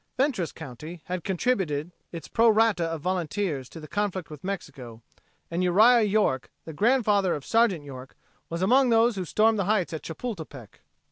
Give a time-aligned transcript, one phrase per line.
[0.17, 5.03] Fentress county had contributed its pro rata of volunteers to the conflict with Mexico,
[5.51, 8.15] and Uriah York, the grandfather of Sergeant York,
[8.49, 10.81] was among those who stormed the heights at Chapultepec.